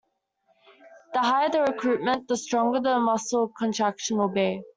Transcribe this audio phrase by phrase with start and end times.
[1.13, 4.63] The higher the recruitment the stronger the muscle contraction will be.